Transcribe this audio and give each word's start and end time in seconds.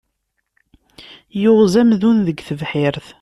Yuɣez 1.41 1.73
amdun 1.81 2.17
deg 2.27 2.39
tebḥirt. 2.47 3.07